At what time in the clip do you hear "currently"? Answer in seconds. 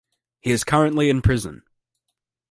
0.63-1.11